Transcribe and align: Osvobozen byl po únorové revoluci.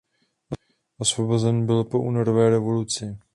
Osvobozen 0.97 1.65
byl 1.65 1.83
po 1.83 1.99
únorové 2.01 2.49
revoluci. 2.49 3.17